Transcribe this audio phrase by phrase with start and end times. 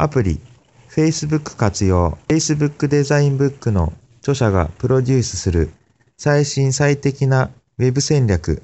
[0.00, 0.40] アプリ、
[0.88, 5.74] Facebook 活用、Facebook デザインブックの著者がプロデュースする
[6.16, 8.62] 最新最適なウェブ戦略、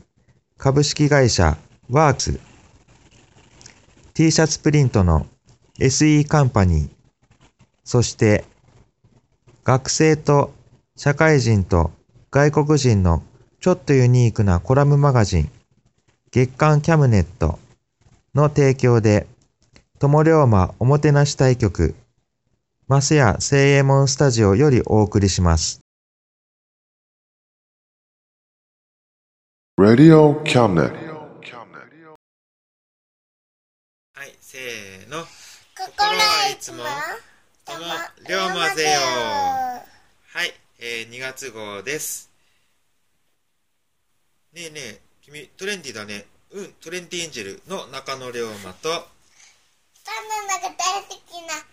[0.57, 1.59] 株式会社
[1.91, 2.41] ワークス、
[4.15, 5.27] T シャツプリントの
[5.79, 6.91] SE カンパニー、
[7.85, 8.47] そして
[9.63, 10.55] 学生と
[10.97, 11.91] 社会人と
[12.31, 13.23] 外国人の
[13.61, 15.51] ちょっとユニークなコラムマガジン、
[16.31, 17.59] 月刊キャムネット
[18.35, 19.27] の提供で、
[19.99, 21.95] 友龍馬おもてなし対局、
[22.87, 25.81] マスヤ聖右衛門スタジオよりお送りします。
[29.81, 30.93] Radio Cabinet.
[34.13, 35.25] はい、せーの。
[35.75, 36.85] 心はいつも
[37.65, 37.79] とも
[38.29, 42.31] 龍馬ぜよはい、えー、2月号です。
[44.53, 46.27] ねえねえ、君、トレンディだね。
[46.53, 49.16] うん、トレンディエンジェルの中野龍馬と、
[50.07, 51.67] サンの中大好きな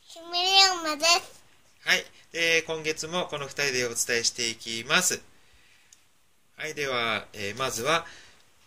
[0.00, 0.48] ひめり
[0.80, 1.44] おまです
[1.84, 5.22] はい、で、今月もこの2人でお伝えしていきます。
[6.56, 8.06] はい、では、えーまずは、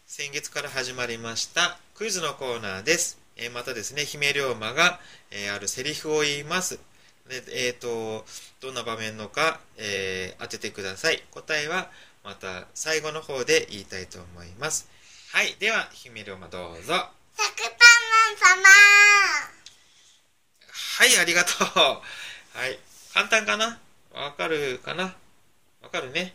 [0.06, 3.18] 先月から始まりましたクイズのコーナーです。
[3.36, 5.00] えーまたですね、姫龍馬が、
[5.32, 6.80] えーあるセリフを言います。
[7.28, 8.26] でえっ、と、
[8.62, 11.24] どんな場面のか、えー当ててください。
[11.32, 11.90] 答えは
[12.24, 14.88] また最後の方で言いたいと思います。
[15.32, 17.10] はい、では、姫龍馬どうぞ。
[17.38, 17.70] サクタン
[18.48, 18.70] マン様
[20.98, 21.68] はい、ありがとう。
[22.58, 22.80] はい。
[23.14, 23.80] 簡単かな？
[24.14, 25.16] わかるかな？
[25.82, 26.34] わかるね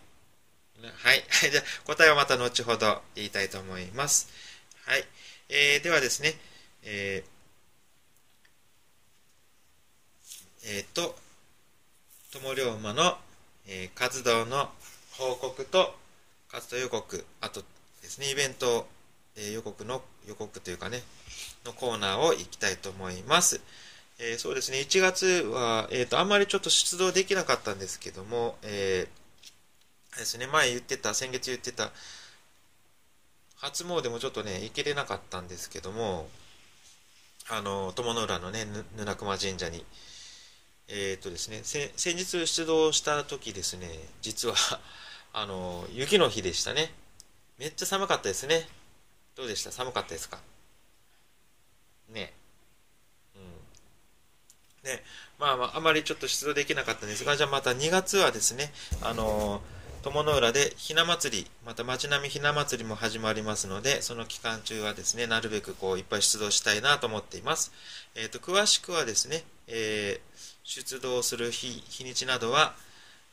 [1.03, 1.25] はい。
[1.50, 4.28] じゃあ、答えはまた後ほど言いたいと思います。
[4.84, 5.06] はい。
[5.49, 6.39] えー、ではですね、
[6.83, 7.31] えー、
[10.65, 11.19] えーと、
[12.33, 13.19] 友龍馬の、
[13.66, 14.71] えー活動の
[15.12, 15.99] 報告と、
[16.50, 17.65] 活動予告、あと
[18.03, 18.89] ですね、イベント、
[19.41, 21.03] え予告の、予告というかね、
[21.65, 23.61] のコーナーを行きたいと思います。
[24.19, 29.21] えーそうですね、1月は、えー、とあんまりちょっと出動できなかったんですけども、えー
[30.19, 31.91] ですね、前言ってた、先月言ってた、
[33.56, 36.28] 初詣もちょっとね、行けれなかったんですけども、
[37.49, 39.84] あの、友の浦のね、ぬぬなくま神社に、
[40.89, 43.89] えっ、とですね、先日出動した時ですね、
[44.21, 44.55] 実は、
[45.33, 46.93] あの、雪の日でしたね。
[47.59, 48.67] めっちゃ寒かったですね。
[49.36, 49.72] どうでした？
[49.72, 50.38] 寒かったですか？
[52.10, 52.32] ね。
[53.36, 54.91] うん。
[54.91, 55.02] ね、
[55.38, 59.60] まあまあ、あまりちょっと出動できなかったんですが、じゃあまた2月はですね、あの
[60.02, 67.72] 友の浦でひな祭り、また町並みひな祭りも始まりますので、その期間中はですね、なるべくこういっぱい出動したいなと思っています。
[68.14, 72.74] えっ、と、詳しくはですね、えー出動する日、日にちなどは、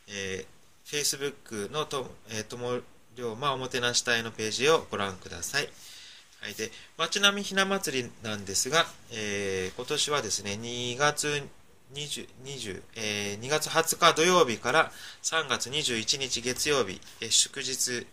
[0.07, 0.57] えー
[0.89, 2.81] Facebook のと、えー、友
[3.17, 5.69] 龍馬おもてなし隊のページをご覧ください。
[6.39, 11.27] はい、で町並みひな祭りなんですが、えー今年はですね2月
[11.95, 14.91] 20, 20えー2月20日土曜日から
[15.23, 18.05] 3月21日月曜日、えー祝日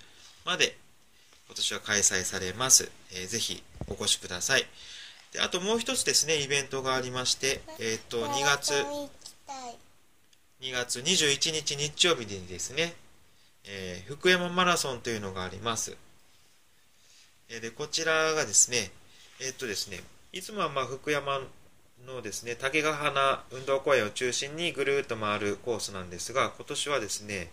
[0.47, 0.77] まで
[1.49, 4.65] 今年は開催されます、えーぜひお越しください。
[5.33, 9.77] であともう一つですねイベントがありまして、えー、と2月マラソン行きたい。
[10.63, 12.95] 2月21日日曜日にですね、
[13.65, 15.97] えー福山マラソンというのがあります。
[17.49, 18.91] えーで、こちらがですね、
[19.41, 20.03] えーっとですね、
[20.33, 21.41] いつもはまあ福山
[22.07, 27.51] のですね、竹ヶ花運動公園を中心にぐるっと回るコースなんですが、今年はですね、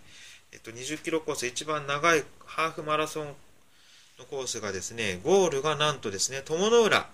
[0.52, 3.26] えっと、20キロコース、一番長いハーフマラソン
[4.18, 7.08] のコースがですね、ゴールがなんとですね、友の浦、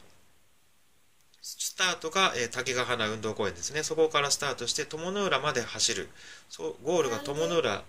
[1.43, 3.83] スタートが、えー竹ヶ花運動公園ですね。
[3.83, 6.09] そこからスタートして友の浦まで走る。
[6.49, 7.83] そう、ゴールが友の浦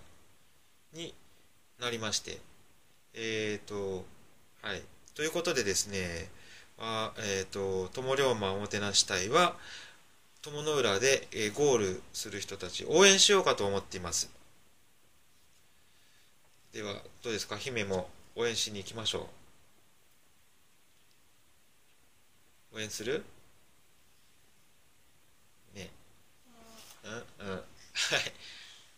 [0.92, 1.14] に
[1.80, 2.38] なりまして。
[3.14, 4.04] えーと、
[4.62, 4.82] はい。
[5.14, 6.28] ということでですね、
[6.78, 9.56] あえっ、と友龍馬おもてなし隊は
[10.42, 14.30] 友の浦で、えゴールする人たち応援しようかと思っています。
[16.72, 17.56] ではどうですか？
[17.56, 19.28] 姫も応援しに行きましょ
[22.72, 22.76] う。
[22.76, 23.24] 応援する？
[25.74, 25.90] ね。
[27.04, 27.54] うんうん。
[27.56, 27.62] はい。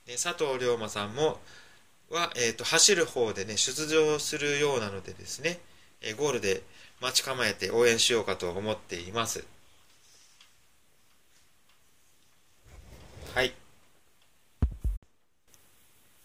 [0.07, 1.41] で佐藤龍馬さんも
[2.13, 5.59] は、えー、と走る方でね出場するようなのでですね、
[6.03, 6.63] えゴールで
[7.01, 9.45] 待ち構えて応援しようかと思っています。
[13.35, 13.55] はい。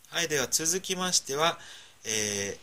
[0.09, 1.57] はいでは続きましては
[2.05, 2.57] え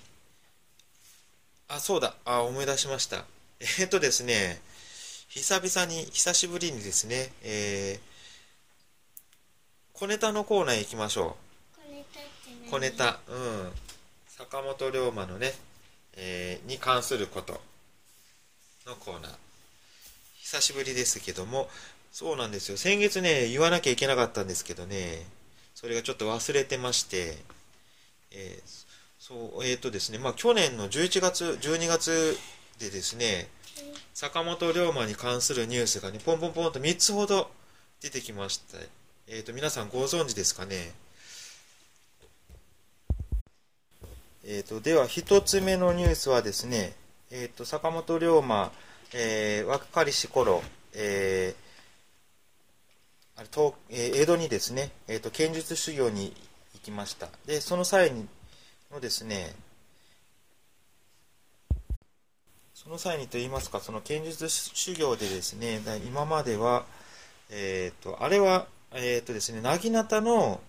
[1.68, 3.24] ー、あそうだあ思い出しました。
[3.60, 4.60] えー、とですね
[5.28, 11.43] 久々に久しぶりにですねえー、小ネタのコーナー行きましょう。
[12.74, 13.70] 小ネタ、うん、
[14.26, 15.52] 坂本龍馬のね、
[16.16, 17.60] えーに関すること
[18.84, 19.32] のコーナー。
[20.40, 21.68] 久しぶりですけども。
[22.10, 22.76] そうなんですよ。
[22.76, 25.24] 先月ね言わなきゃいけなかったんですけどね。
[25.76, 27.36] それがちょっと忘れてまして、
[28.32, 28.84] えー
[29.20, 30.18] そうえっ、とですね。
[30.18, 32.36] まあ去年の11月12月
[32.80, 33.46] でですね
[34.14, 37.52] 坂本龍馬に関するニュースがねポンポンポンと3つほど
[38.00, 38.78] 出てきました。
[39.28, 41.03] えっ、と皆さんご存知ですかね？
[44.46, 46.92] えー、とでは1つ目のニュースはですね、
[47.30, 48.72] えー、と坂本龍馬、
[49.14, 50.62] えー若かりし頃、
[50.94, 51.64] えー
[53.36, 56.34] あれ東えー江戸にですね、えー、と剣術修行に
[56.74, 57.28] 行きました。
[57.46, 58.28] でその際に
[58.92, 59.54] のですね
[62.74, 66.84] その際にと言いますかその剣術修行でですね今までは、
[67.50, 70.60] えー、とあれは、えーとですね、薙刀の、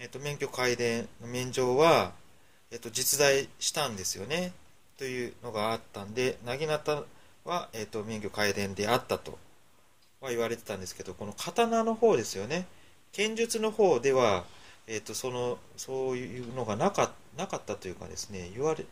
[0.00, 2.12] えー、と免許改伝の免状は、
[2.70, 4.52] えっと、実在したんですよね。
[4.98, 7.04] というのがあったんで薙刀
[7.44, 9.38] は、えっと、免許改伝であったと
[10.20, 12.66] は言われてたんですけどこの刀の方ですよね。
[13.12, 14.44] 剣術の方では、
[14.86, 18.84] えっと、そのそういうのがなかなかったというかですね言われ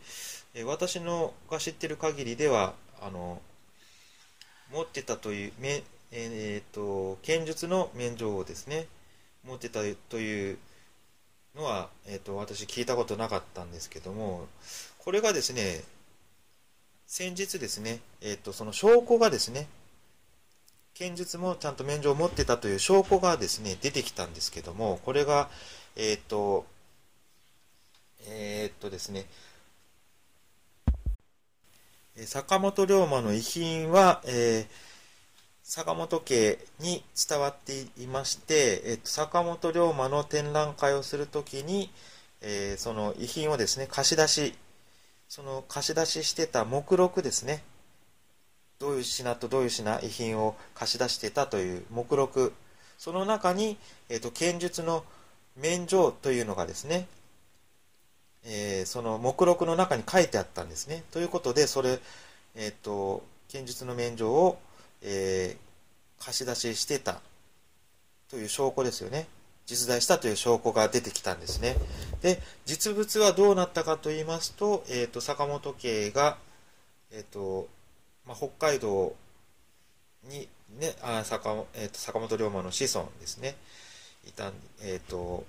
[0.55, 3.41] え私のが知ってる限りではあの
[4.71, 8.87] 持ってたというめえーっと剣術の免状をですね
[9.45, 10.57] 持ってたという
[11.57, 14.47] のは、えー、と私聞いたことなかったんですけども
[14.99, 15.81] これがですね
[17.05, 19.67] 先日ですね、えー、とその証拠がですね
[20.93, 25.49] 剣術もちゃんと免状を持ってたという証拠がですね出てきたんですけどもこれが
[25.95, 26.65] えっ、と
[28.27, 29.25] えっ、とですね
[32.25, 34.96] 坂本龍馬の遺品は、えー
[35.69, 41.91] 坂本家に伝わっていまして、えっと、坂本龍馬の展覧会をするときに、
[42.41, 44.53] えーその遺品をですね貸し出し
[45.27, 47.63] その貸し出ししてた目録ですね。
[48.79, 52.53] どういう品とどういう品遺品を貸し出してたという目録。
[52.97, 53.77] その中に、
[54.07, 55.03] えっと剣術の
[55.57, 57.07] 免状というのがですね、
[58.45, 61.03] えーその目録の中に書いてあったんですね。
[61.11, 61.99] ということでそれ、
[62.55, 64.59] えっと剣術の免状を
[65.01, 65.67] えー
[66.19, 67.21] 貸し出ししてた
[68.27, 69.27] という証拠ですよね。
[69.67, 71.75] 実在したという証拠が出てきたんですね。
[72.21, 76.37] で実物はどうなったかと言いますと,、えー、と坂本家が、
[77.11, 77.67] えーと
[78.25, 79.15] まあ、北海道
[80.23, 80.49] に、
[80.79, 83.55] ねあ坂,、えー、と坂本龍馬の子孫ですね。
[84.27, 85.45] いたん、えー、と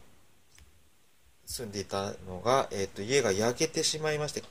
[1.47, 4.43] 住んでいたのが、えー、と家が焼けてしまいまして、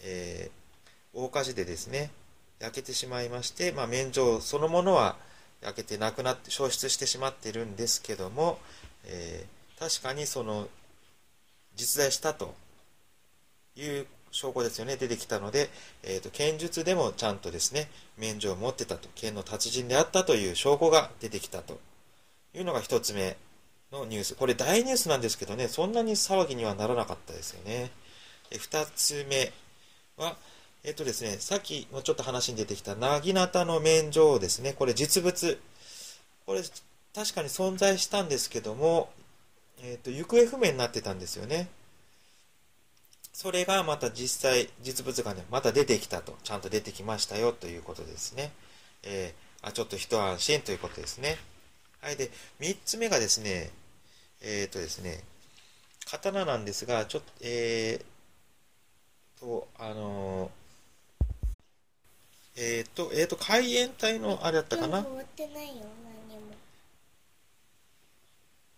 [0.00, 0.62] えー
[1.14, 2.10] 大火事でですね
[2.62, 5.16] 焼けてしまいまして、まあ、免状そのものは
[5.60, 8.58] 焼けてなくなって消失してしまっているんですけども、
[9.04, 10.68] えー確かにその
[11.74, 12.54] 実在したと
[13.74, 15.70] いう証拠ですよね出てきたので、
[16.04, 21.80] えー、と剣術でもちゃんとですね免状を持ってたと剣の達人であったという証拠が出てきたと。
[22.54, 23.38] いうのが1つ目
[23.90, 24.34] のニュース。
[24.34, 27.90] これ大ニュースなんですけどねそんなに騒ぎにはならなかったですよね。
[28.52, 29.52] 2つ目
[30.16, 30.36] は
[30.84, 34.72] えっとですね、さっきもちょっと話に出てきた、なぎなたの免状ですね。
[34.72, 35.60] これ実物。
[36.44, 36.62] これ
[37.14, 39.10] 確かに存在したんですけども、
[39.82, 41.68] えっと、行方不明になってたんですよね。
[43.32, 46.36] それがまた実際、実物がね、また出てきたと。
[46.42, 48.50] ちゃんと出てきましたよということですね。
[49.04, 51.38] えーあ、ちょっと一安心ということですね。
[52.00, 52.16] はい。
[52.16, 53.70] で、三つ目がですね、
[54.40, 55.22] えっ、とですね、
[56.10, 60.61] 刀なんですが、ちょっと、えーと、あのー
[62.56, 64.98] えっ、と、えっ、と、海援隊のあれだったかな？
[64.98, 65.74] 今日終わってないよ
[66.28, 66.46] 何も。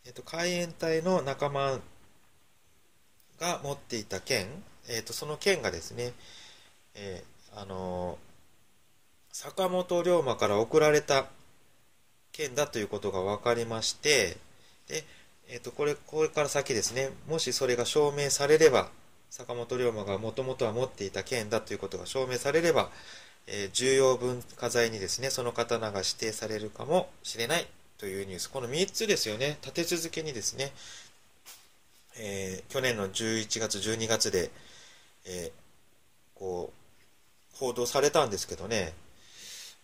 [0.06, 1.80] えっ、と、海援隊の仲間
[3.40, 4.46] が持っていた剣、
[4.88, 6.12] えっ、と、その剣がですね、
[6.94, 8.18] えーあの
[9.30, 11.26] 坂本龍馬から送られた
[12.32, 14.36] 剣だということが分かりまして
[14.88, 15.04] で、
[15.48, 18.88] えー、とこれこれから先ですねもしそれが証明されれば
[19.30, 22.88] 坂本龍馬がもともとは持っていた剣だということが証明されれば、
[23.46, 27.66] えー、重要文化財にですねその刀が指定されるかもしれない
[27.98, 28.50] というニュース。
[28.50, 29.58] この3つですよね。
[29.62, 30.72] 立て続けにですね、
[32.18, 34.50] えー、去年の11月12月で、
[35.26, 38.92] えー、こう報道されたんですけどね。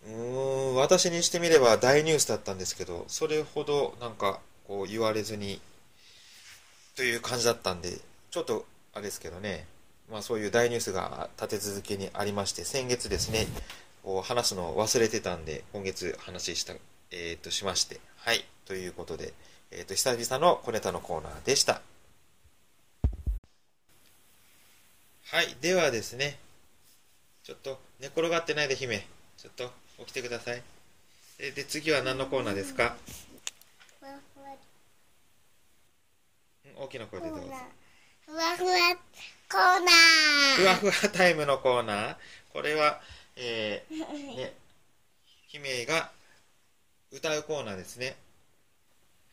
[0.05, 5.61] うーん私にしてみれば大ニュースだったんですけどそれほどなんかこう言われずに
[6.95, 7.99] という感じだったんで
[8.31, 9.65] ちょっとあれですけどね。
[10.11, 13.47] まあそういう大ニュースが立て続けにありまして先月ですね
[14.03, 16.73] こう話すのを忘れてたんで今月話した、
[17.11, 19.33] えー、としましてはいということで、
[19.71, 21.81] えー、と久々の小ネタのコーナーでした。
[25.31, 26.37] はいではですね
[27.43, 29.05] ちょっと寝転がってないで姫
[29.37, 30.61] ちょっと起きてください。
[31.37, 32.97] でで次は何のコーナーですか？
[36.77, 37.45] 大きな声でどうぞ
[38.31, 38.77] ふわふわ
[39.51, 40.79] コーナー。
[40.79, 42.15] ふわふわタイムのコーナー。
[42.53, 43.01] これは、
[43.35, 43.97] えー
[44.37, 44.53] ね、
[45.47, 46.09] 姫が
[47.11, 48.15] 歌うコーナーですね。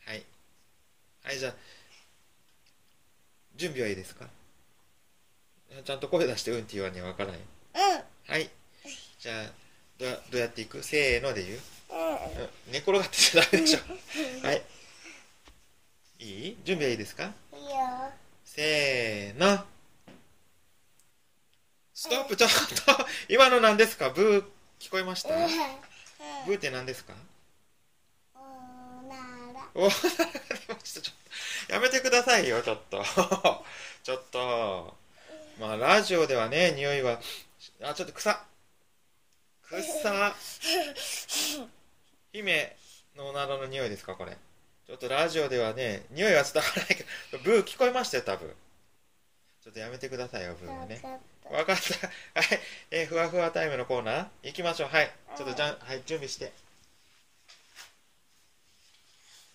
[0.05, 0.23] はい。
[1.23, 1.55] はいじゃあ
[3.55, 4.27] 準備はいいですか？
[5.85, 7.39] ちゃんと声出してうんって言わんにはわからない。
[7.39, 7.43] う
[7.77, 8.33] ん。
[8.33, 8.49] はい。
[9.19, 9.51] じゃあ
[9.97, 10.83] どうどうやっていく？
[10.83, 11.61] せーので言う、う
[11.93, 13.79] うん、寝転がってちゃダメでしょ。
[14.45, 14.63] はい。
[16.19, 16.57] いい？
[16.65, 17.33] 準備はいいですか？
[18.59, 19.63] せーの。
[21.93, 24.09] ストップ、ちょっと、今の何ですか？
[24.09, 24.43] ブー、
[24.81, 25.33] 聞こえました？
[25.33, 25.47] うん
[26.45, 27.13] ブーって何ですか？
[28.35, 28.39] お
[29.07, 29.15] な
[29.53, 29.91] らお出ま
[30.83, 33.01] したちょっと、やめてくださいよ、ちょっと。
[34.03, 34.93] ちょっと。
[35.57, 37.21] まあ、ラジオではね、匂いは、
[37.81, 38.43] あ、ちょっと草。
[39.63, 40.35] 草。
[42.33, 42.75] 姫
[43.15, 44.37] のおならの匂いですか、これ？
[44.89, 48.49] ちょっとラジオではね、匂いは伝わらないけど、ブー聞こえましたよ、多分。
[49.63, 50.99] ちょっとやめてくださいよ、ブーはね。
[51.51, 52.07] わかった。
[52.07, 52.59] はい。
[52.89, 54.89] えーふわふわタイムのコーナー行きましょう。
[54.89, 55.11] はい。
[55.37, 56.51] ちょっとじゃん、はい、準備して。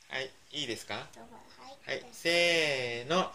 [0.09, 0.31] はい。
[0.53, 0.95] いいですか？
[0.95, 2.07] はい。
[2.13, 3.33] せーの。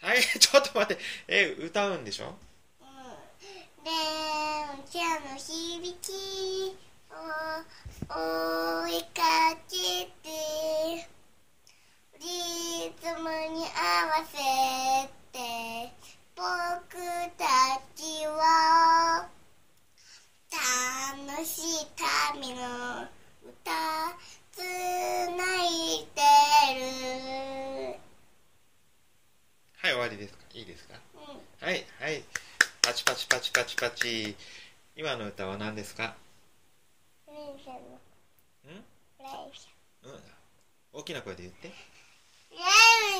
[0.00, 0.22] はい。
[0.38, 1.02] ちょっと待って。
[1.26, 2.36] えー歌うんでしょ？
[3.82, 3.92] 電
[4.86, 6.76] 車の響き
[7.10, 7.14] を
[8.08, 9.22] 追いか
[9.68, 9.76] け
[10.22, 10.28] て
[12.20, 14.38] リズムに合わせ
[15.32, 15.38] て
[16.36, 16.42] 僕
[17.38, 17.44] た
[17.94, 19.28] ちは
[20.50, 22.60] 楽しい旅の
[23.44, 23.70] 歌
[24.52, 26.20] つないで
[26.78, 27.98] る。
[29.78, 30.44] はい、終わりですか？
[30.54, 30.94] いいですか？
[31.14, 31.66] うん。
[31.66, 32.22] はい、はい。
[32.82, 34.36] パチパチパチパチパチ。
[34.96, 36.14] 今の歌は何ですか
[37.26, 38.84] 電車のん
[39.18, 39.70] 電車
[40.04, 40.20] うん。
[40.92, 41.72] 大きな声で言って。
[42.50, 42.60] 電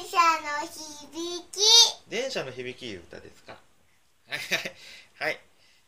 [0.04, 2.10] 車の響き。
[2.10, 3.56] 電車の響き歌ですか。
[4.28, 4.38] はい
[5.18, 5.30] はい。
[5.30, 5.40] はい。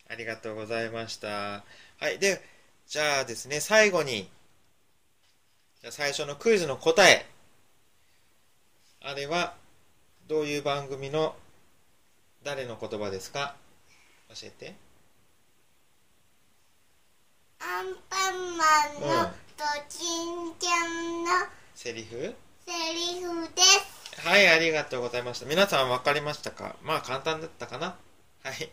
[0.09, 1.29] ありがとうございました。
[1.29, 1.63] は
[2.11, 2.19] い。
[2.19, 2.41] で
[2.87, 4.29] じゃあですね最後に
[5.83, 7.27] じゃあ最初のクイズの答え。
[9.03, 9.55] あれは
[10.27, 11.37] どういう番組の
[12.45, 13.57] 誰の言葉ですか？
[14.31, 14.75] 教えて。
[17.61, 18.65] アンパンマ
[18.99, 21.31] ンのうんドキンちゃんの
[21.75, 22.35] セリフ？
[22.67, 24.27] セリフです。
[24.27, 25.47] はい、ありがとうございました。
[25.47, 26.77] 皆さん分かりましたか？
[26.83, 27.97] まあ簡単だったかな？
[28.43, 28.71] はい。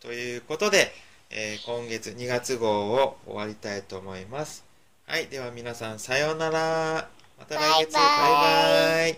[0.00, 0.92] ということで、
[1.30, 4.64] えー今月2月号を終わりたいと思います。
[5.06, 7.08] はい、では皆さんさようなら。
[7.38, 7.94] また来月。
[7.94, 9.12] バイバイバイ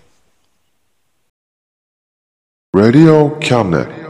[2.74, 4.02] バイ Radio Cabinet.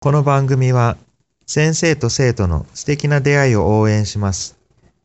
[0.00, 0.98] この番組は
[1.46, 4.56] 先生と生徒の素敵な出会いを応援します。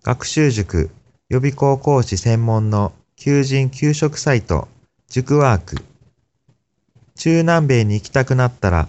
[0.03, 0.89] 学習塾
[1.29, 4.67] 予備高校講師専門の求人・給食サイト
[5.09, 5.83] 塾ワーク。
[7.15, 8.87] 中南米に行きたくなったら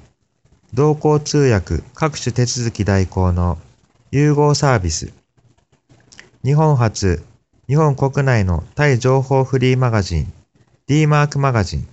[0.72, 3.58] 同行通訳各種手続き代行の
[4.12, 5.12] 融合サービス。
[6.44, 7.24] 日本初
[7.68, 10.32] 日本国内のタイ情報フリーマガジン
[10.86, 11.88] D マークマガジン。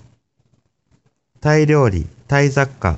[1.40, 2.98] タイ料理、タイ雑貨、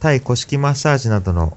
[0.00, 1.56] タイ古式マッサージなどの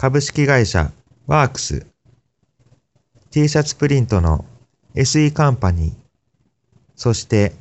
[0.00, 0.92] 株式会社
[1.26, 1.84] ワークス、
[3.32, 4.44] T シャツプリントの
[4.94, 5.94] SE カンパニー、
[6.94, 7.52] そして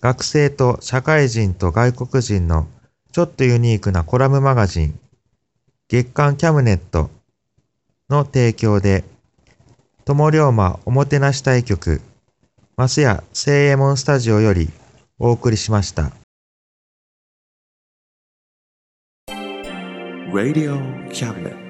[0.00, 2.66] 学生と社会人と外国人の
[3.12, 4.98] ちょっとユニークなコラムマガジン、
[5.86, 7.08] 月刊キャムネット
[8.08, 9.04] の提供で、
[10.04, 12.00] 友龍馬おもてなし対局、
[12.76, 14.70] マスヤ聖右衛門スタジオより
[15.20, 16.10] お送りしました。
[20.32, 20.78] Radio
[21.12, 21.69] Cabinet.